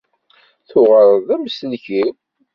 [0.69, 2.13] Tuɣaleḍ d amsellek-iw.